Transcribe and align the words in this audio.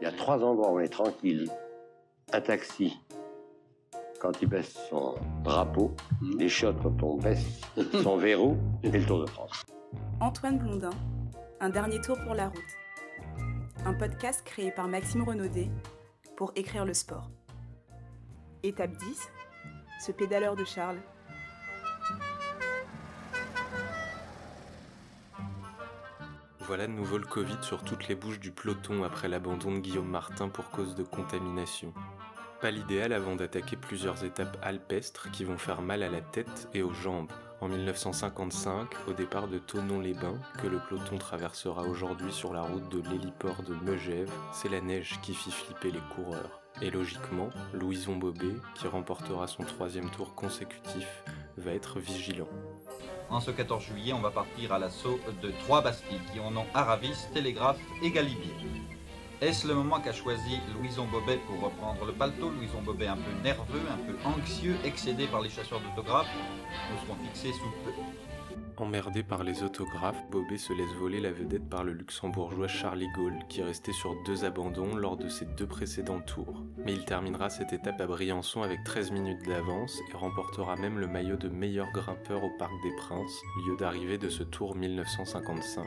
Il 0.00 0.04
y 0.04 0.06
a 0.06 0.12
trois 0.12 0.42
endroits 0.44 0.70
où 0.70 0.76
on 0.76 0.80
est 0.80 0.88
tranquille. 0.88 1.50
Un 2.32 2.40
taxi, 2.40 2.96
quand 4.20 4.32
il 4.42 4.48
baisse 4.48 4.78
son 4.90 5.14
drapeau, 5.42 5.94
les 6.38 6.48
chiottes 6.48 6.80
quand 6.82 7.02
on 7.02 7.16
baisse 7.16 7.44
son 8.02 8.16
verrou, 8.16 8.56
et 8.82 8.90
le 8.90 9.04
Tour 9.04 9.20
de 9.20 9.26
France. 9.26 9.64
Antoine 10.20 10.58
Blondin, 10.58 10.90
Un 11.60 11.70
dernier 11.70 12.00
tour 12.00 12.16
pour 12.24 12.34
la 12.34 12.48
route. 12.48 12.58
Un 13.84 13.94
podcast 13.94 14.42
créé 14.44 14.70
par 14.70 14.88
Maxime 14.88 15.22
Renaudet 15.22 15.68
pour 16.36 16.52
écrire 16.54 16.84
le 16.84 16.94
sport. 16.94 17.30
Étape 18.62 18.92
10, 18.96 19.28
ce 20.04 20.12
pédaleur 20.12 20.54
de 20.54 20.64
Charles. 20.64 20.98
Voilà 26.68 26.86
de 26.86 26.92
nouveau 26.92 27.16
le 27.16 27.24
Covid 27.24 27.56
sur 27.62 27.82
toutes 27.82 28.08
les 28.08 28.14
bouches 28.14 28.40
du 28.40 28.50
peloton 28.50 29.02
après 29.02 29.26
l'abandon 29.26 29.72
de 29.72 29.78
Guillaume 29.78 30.10
Martin 30.10 30.50
pour 30.50 30.68
cause 30.68 30.94
de 30.94 31.02
contamination. 31.02 31.94
Pas 32.60 32.70
l'idéal 32.70 33.14
avant 33.14 33.36
d'attaquer 33.36 33.74
plusieurs 33.74 34.22
étapes 34.22 34.58
alpestres 34.60 35.30
qui 35.30 35.44
vont 35.44 35.56
faire 35.56 35.80
mal 35.80 36.02
à 36.02 36.10
la 36.10 36.20
tête 36.20 36.68
et 36.74 36.82
aux 36.82 36.92
jambes. 36.92 37.32
En 37.62 37.68
1955, 37.68 38.86
au 39.08 39.14
départ 39.14 39.48
de 39.48 39.56
Tonon-les-Bains, 39.56 40.38
que 40.60 40.66
le 40.66 40.78
peloton 40.78 41.16
traversera 41.16 41.84
aujourd'hui 41.84 42.32
sur 42.32 42.52
la 42.52 42.60
route 42.60 42.90
de 42.90 43.00
l'héliport 43.08 43.62
de 43.62 43.74
Megève, 43.74 44.30
c'est 44.52 44.68
la 44.68 44.82
neige 44.82 45.18
qui 45.22 45.32
fit 45.32 45.50
flipper 45.50 45.90
les 45.90 46.02
coureurs. 46.14 46.60
Et 46.82 46.90
logiquement, 46.90 47.48
Louison 47.72 48.16
Bobet, 48.16 48.56
qui 48.74 48.88
remportera 48.88 49.46
son 49.46 49.62
troisième 49.62 50.10
tour 50.10 50.34
consécutif, 50.34 51.24
va 51.56 51.72
être 51.72 51.98
vigilant. 51.98 52.48
En 53.30 53.40
ce 53.40 53.50
14 53.50 53.84
juillet, 53.84 54.12
on 54.14 54.20
va 54.20 54.30
partir 54.30 54.72
à 54.72 54.78
l'assaut 54.78 55.20
de 55.42 55.52
trois 55.64 55.82
bastilles 55.82 56.20
qui 56.32 56.40
en 56.40 56.56
ont 56.56 56.66
Aravis, 56.72 57.26
Télégraphe 57.34 57.78
et 58.02 58.10
Galibier. 58.10 58.54
Est-ce 59.40 59.68
le 59.68 59.74
moment 59.74 60.00
qu'a 60.00 60.12
choisi 60.12 60.58
Louison 60.74 61.06
Bobet 61.06 61.38
pour 61.46 61.60
reprendre 61.60 62.04
le 62.04 62.12
paletot? 62.12 62.50
Louison 62.50 62.82
Bobet 62.82 63.06
un 63.06 63.16
peu 63.16 63.30
nerveux, 63.44 63.82
un 63.88 63.96
peu 63.98 64.16
anxieux, 64.24 64.74
excédé 64.84 65.28
par 65.28 65.40
les 65.40 65.48
chasseurs 65.48 65.80
d'autographes 65.80 66.26
Nous 66.90 67.06
serons 67.06 67.16
fixés 67.22 67.52
sous 67.52 67.70
peu. 67.84 67.92
Emmerdé 68.78 69.22
par 69.22 69.44
les 69.44 69.62
autographes, 69.62 70.20
Bobet 70.32 70.58
se 70.58 70.72
laisse 70.72 70.92
voler 70.98 71.20
la 71.20 71.30
vedette 71.30 71.68
par 71.68 71.84
le 71.84 71.92
luxembourgeois 71.92 72.66
Charlie 72.66 73.08
Gaulle, 73.14 73.38
qui 73.48 73.62
restait 73.62 73.92
sur 73.92 74.20
deux 74.24 74.44
abandons 74.44 74.96
lors 74.96 75.16
de 75.16 75.28
ses 75.28 75.44
deux 75.44 75.66
précédents 75.66 76.20
tours. 76.20 76.64
Mais 76.84 76.92
il 76.92 77.04
terminera 77.04 77.48
cette 77.48 77.72
étape 77.72 78.00
à 78.00 78.06
Briançon 78.06 78.62
avec 78.62 78.82
13 78.82 79.12
minutes 79.12 79.46
d'avance 79.46 80.00
et 80.10 80.16
remportera 80.16 80.74
même 80.74 80.98
le 80.98 81.06
maillot 81.06 81.36
de 81.36 81.48
meilleur 81.48 81.86
grimpeur 81.92 82.42
au 82.42 82.50
Parc 82.58 82.72
des 82.82 82.94
Princes, 82.96 83.40
lieu 83.68 83.76
d'arrivée 83.76 84.18
de 84.18 84.28
ce 84.28 84.42
tour 84.42 84.74
1955. 84.74 85.86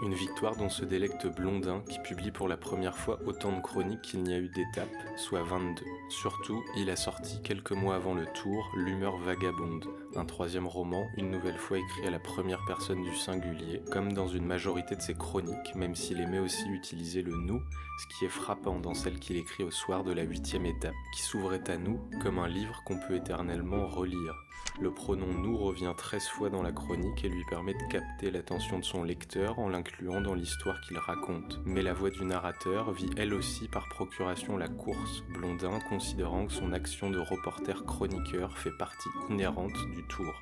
Une 0.00 0.14
victoire 0.14 0.54
dont 0.54 0.68
se 0.68 0.84
délecte 0.84 1.26
Blondin, 1.26 1.82
qui 1.88 1.98
publie 1.98 2.30
pour 2.30 2.46
la 2.46 2.56
première 2.56 2.96
fois 2.96 3.18
autant 3.26 3.50
de 3.50 3.60
chroniques 3.60 4.02
qu'il 4.02 4.22
n'y 4.22 4.32
a 4.32 4.38
eu 4.38 4.48
d'étapes, 4.48 4.88
soit 5.16 5.42
22. 5.42 5.82
Surtout, 6.08 6.62
il 6.76 6.88
a 6.88 6.94
sorti 6.94 7.42
quelques 7.42 7.72
mois 7.72 7.96
avant 7.96 8.14
le 8.14 8.24
tour 8.26 8.70
L'humeur 8.76 9.16
vagabonde, 9.16 9.86
un 10.14 10.24
troisième 10.24 10.68
roman, 10.68 11.08
une 11.16 11.32
nouvelle 11.32 11.58
fois 11.58 11.78
écrit 11.78 12.06
à 12.06 12.10
la 12.10 12.20
première 12.20 12.64
personne 12.64 13.02
du 13.02 13.14
singulier, 13.16 13.82
comme 13.90 14.12
dans 14.12 14.28
une 14.28 14.46
majorité 14.46 14.94
de 14.94 15.02
ses 15.02 15.14
chroniques, 15.14 15.74
même 15.74 15.96
s'il 15.96 16.20
aimait 16.20 16.38
aussi 16.38 16.68
utiliser 16.68 17.22
le 17.22 17.36
nous, 17.36 17.60
ce 17.98 18.06
qui 18.06 18.24
est 18.24 18.28
frappant 18.28 18.78
dans 18.78 18.94
celle 18.94 19.18
qu'il 19.18 19.36
écrit 19.36 19.64
au 19.64 19.72
soir 19.72 20.04
de 20.04 20.12
la 20.12 20.22
huitième 20.22 20.66
étape, 20.66 20.94
qui 21.12 21.22
s'ouvrait 21.22 21.68
à 21.68 21.76
nous 21.76 22.00
comme 22.22 22.38
un 22.38 22.48
livre 22.48 22.84
qu'on 22.84 23.00
peut 23.00 23.16
éternellement 23.16 23.88
relire. 23.88 24.34
Le 24.80 24.92
pronom 24.92 25.32
nous 25.32 25.56
revient 25.56 25.92
13 25.96 26.28
fois 26.28 26.50
dans 26.50 26.62
la 26.62 26.70
chronique 26.70 27.24
et 27.24 27.28
lui 27.28 27.42
permet 27.50 27.74
de 27.74 27.82
capter 27.90 28.30
l'attention 28.30 28.78
de 28.78 28.84
son 28.84 29.02
lecteur 29.02 29.58
en 29.58 29.68
l'incluant 29.68 29.87
dans 30.22 30.34
l'histoire 30.34 30.80
qu'il 30.80 30.98
raconte. 30.98 31.60
Mais 31.64 31.82
la 31.82 31.92
voix 31.92 32.10
du 32.10 32.24
narrateur 32.24 32.92
vit 32.92 33.10
elle 33.16 33.34
aussi 33.34 33.68
par 33.68 33.88
procuration 33.88 34.56
la 34.56 34.68
course, 34.68 35.22
Blondin 35.34 35.78
considérant 35.88 36.46
que 36.46 36.52
son 36.52 36.72
action 36.72 37.10
de 37.10 37.18
reporter 37.18 37.84
chroniqueur 37.84 38.56
fait 38.56 38.76
partie 38.78 39.08
inhérente 39.28 39.76
du 39.94 40.02
tour. 40.08 40.32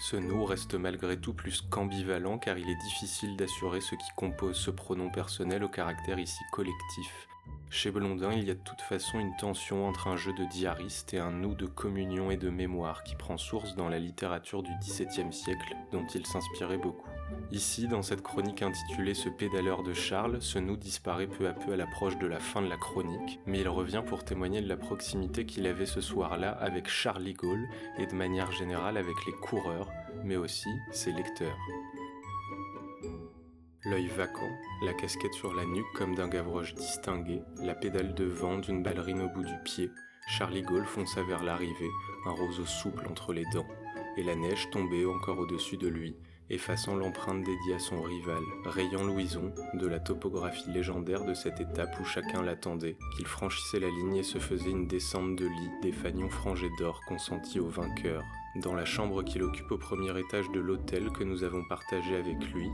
Ce 0.00 0.16
nous 0.16 0.44
reste 0.44 0.74
malgré 0.74 1.20
tout 1.20 1.34
plus 1.34 1.62
qu'ambivalent 1.62 2.38
car 2.38 2.58
il 2.58 2.68
est 2.68 2.82
difficile 2.84 3.36
d'assurer 3.36 3.80
ce 3.80 3.94
qui 3.94 4.10
compose 4.16 4.56
ce 4.56 4.70
pronom 4.70 5.10
personnel 5.10 5.64
au 5.64 5.68
caractère 5.68 6.18
ici 6.18 6.42
collectif. 6.52 7.28
Chez 7.70 7.90
Blondin, 7.90 8.32
il 8.32 8.44
y 8.44 8.50
a 8.50 8.54
de 8.54 8.60
toute 8.64 8.80
façon 8.80 9.20
une 9.20 9.36
tension 9.36 9.86
entre 9.86 10.08
un 10.08 10.16
jeu 10.16 10.32
de 10.32 10.44
diariste 10.46 11.12
et 11.12 11.18
un 11.18 11.30
nous 11.30 11.54
de 11.54 11.66
communion 11.66 12.30
et 12.30 12.38
de 12.38 12.48
mémoire 12.48 13.02
qui 13.04 13.14
prend 13.14 13.36
source 13.36 13.76
dans 13.76 13.90
la 13.90 13.98
littérature 13.98 14.62
du 14.62 14.70
XVIIe 14.80 15.32
siècle 15.32 15.76
dont 15.92 16.06
il 16.14 16.24
s'inspirait 16.26 16.78
beaucoup. 16.78 17.06
Ici, 17.52 17.86
dans 17.86 18.02
cette 18.02 18.22
chronique 18.22 18.62
intitulée 18.62 19.12
Ce 19.12 19.28
pédaleur 19.28 19.82
de 19.82 19.92
Charles, 19.92 20.40
ce 20.40 20.58
nous 20.58 20.78
disparaît 20.78 21.26
peu 21.26 21.46
à 21.46 21.52
peu 21.52 21.72
à 21.72 21.76
l'approche 21.76 22.18
de 22.18 22.26
la 22.26 22.40
fin 22.40 22.62
de 22.62 22.68
la 22.68 22.78
chronique, 22.78 23.38
mais 23.46 23.60
il 23.60 23.68
revient 23.68 24.02
pour 24.04 24.24
témoigner 24.24 24.62
de 24.62 24.68
la 24.68 24.78
proximité 24.78 25.44
qu'il 25.44 25.66
avait 25.66 25.86
ce 25.86 26.00
soir-là 26.00 26.50
avec 26.50 26.88
Charlie 26.88 27.34
Gaulle 27.34 27.68
et 27.98 28.06
de 28.06 28.14
manière 28.14 28.50
générale 28.50 28.96
avec 28.96 29.16
les 29.26 29.34
coureurs, 29.34 29.90
mais 30.24 30.36
aussi 30.36 30.70
ses 30.90 31.12
lecteurs. 31.12 31.58
L'œil 33.84 34.08
vacant, 34.08 34.50
la 34.82 34.92
casquette 34.92 35.34
sur 35.34 35.54
la 35.54 35.64
nuque 35.64 35.92
comme 35.94 36.16
d'un 36.16 36.26
Gavroche 36.26 36.74
distingué, 36.74 37.42
la 37.62 37.76
pédale 37.76 38.12
de 38.12 38.24
vent 38.24 38.58
d'une 38.58 38.82
ballerine 38.82 39.22
au 39.22 39.28
bout 39.28 39.44
du 39.44 39.54
pied, 39.64 39.88
Charlie 40.26 40.62
Gaulle 40.62 40.84
fonça 40.84 41.22
vers 41.22 41.44
l'arrivée, 41.44 41.90
un 42.26 42.32
roseau 42.32 42.66
souple 42.66 43.06
entre 43.08 43.32
les 43.32 43.44
dents, 43.52 43.68
et 44.16 44.24
la 44.24 44.34
neige 44.34 44.68
tombait 44.70 45.06
encore 45.06 45.38
au-dessus 45.38 45.76
de 45.76 45.86
lui, 45.86 46.16
effaçant 46.50 46.96
l'empreinte 46.96 47.44
dédiée 47.44 47.74
à 47.74 47.78
son 47.78 48.02
rival, 48.02 48.42
rayant 48.64 49.04
Louison 49.04 49.52
de 49.74 49.86
la 49.86 50.00
topographie 50.00 50.72
légendaire 50.72 51.24
de 51.24 51.34
cette 51.34 51.60
étape 51.60 52.00
où 52.00 52.04
chacun 52.04 52.42
l'attendait, 52.42 52.96
qu'il 53.16 53.26
franchissait 53.26 53.80
la 53.80 53.90
ligne 53.90 54.16
et 54.16 54.22
se 54.24 54.38
faisait 54.38 54.70
une 54.70 54.88
descente 54.88 55.36
de 55.36 55.46
lit 55.46 55.70
des 55.82 55.92
fanions 55.92 56.30
frangés 56.30 56.70
d'or 56.78 57.00
consentis 57.06 57.60
au 57.60 57.68
vainqueur. 57.68 58.24
Dans 58.56 58.74
la 58.74 58.84
chambre 58.84 59.22
qu'il 59.22 59.42
occupe 59.42 59.70
au 59.70 59.78
premier 59.78 60.18
étage 60.18 60.50
de 60.50 60.60
l'hôtel 60.60 61.10
que 61.10 61.24
nous 61.24 61.44
avons 61.44 61.64
partagé 61.68 62.16
avec 62.16 62.52
lui, 62.52 62.70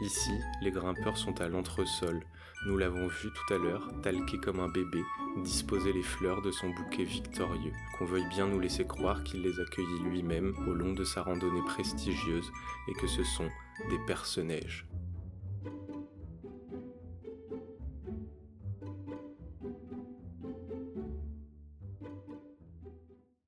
Ici, 0.00 0.32
les 0.60 0.70
grimpeurs 0.70 1.16
sont 1.16 1.40
à 1.40 1.48
l'entresol. 1.48 2.24
Nous 2.66 2.76
l'avons 2.78 3.08
vu 3.08 3.28
tout 3.32 3.54
à 3.54 3.58
l'heure, 3.58 3.88
talqué 4.02 4.38
comme 4.38 4.60
un 4.60 4.68
bébé, 4.68 5.02
disposer 5.44 5.92
les 5.92 6.02
fleurs 6.02 6.42
de 6.42 6.50
son 6.50 6.70
bouquet 6.70 7.04
victorieux. 7.04 7.72
Qu'on 7.96 8.06
veuille 8.06 8.28
bien 8.28 8.48
nous 8.48 8.58
laisser 8.58 8.86
croire 8.86 9.22
qu'il 9.22 9.42
les 9.42 9.60
accueillit 9.60 10.02
lui-même 10.04 10.54
au 10.66 10.72
long 10.72 10.92
de 10.92 11.04
sa 11.04 11.22
randonnée 11.22 11.62
prestigieuse 11.66 12.50
et 12.88 12.94
que 12.94 13.06
ce 13.06 13.22
sont 13.22 13.48
des 13.90 13.98
personnages. 14.06 14.86